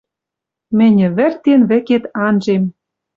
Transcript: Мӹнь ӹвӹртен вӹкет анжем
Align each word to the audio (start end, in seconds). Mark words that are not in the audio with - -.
Мӹнь 0.77 0.99
ӹвӹртен 1.07 1.61
вӹкет 1.69 2.03
анжем 2.25 2.63